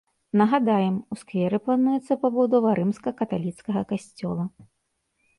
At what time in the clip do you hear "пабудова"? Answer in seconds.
2.23-2.69